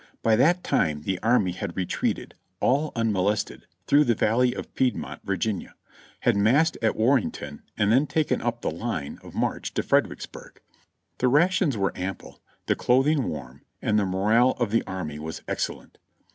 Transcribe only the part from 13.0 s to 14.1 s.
ing warm and the